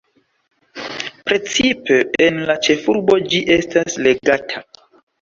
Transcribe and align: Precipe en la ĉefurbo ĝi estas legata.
Precipe 1.27 1.99
en 2.29 2.41
la 2.51 2.57
ĉefurbo 2.71 3.21
ĝi 3.31 3.45
estas 3.61 4.03
legata. 4.09 4.69